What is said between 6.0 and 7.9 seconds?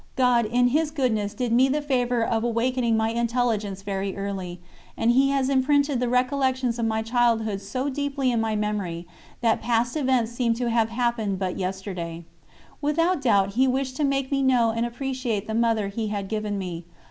recollections of my childhood so